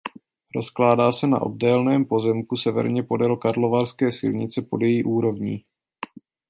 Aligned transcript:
Rozkládá 0.55 1.11
se 1.11 1.27
na 1.27 1.41
obdélném 1.41 2.05
pozemku 2.05 2.57
severně 2.57 3.03
podél 3.03 3.37
Karlovarské 3.37 4.11
silnice 4.11 4.61
pod 4.61 4.81
její 4.81 5.03
úrovní. 5.03 5.63